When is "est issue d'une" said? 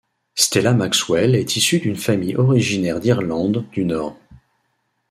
1.35-1.95